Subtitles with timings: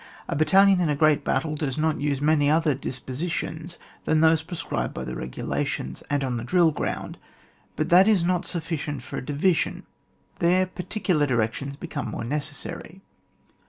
[0.27, 4.95] A battalion in a great battle does not use many other dispositions than those prescribed
[4.95, 7.19] by the regulations, and on the drill ground;
[7.75, 9.83] but that is not suf ficient for a division,
[10.39, 13.01] there particular directions become more necessary.